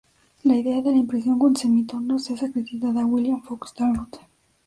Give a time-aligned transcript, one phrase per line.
[0.45, 4.19] La idea de la impresión con semitonos es acreditada a William Fox Talbot.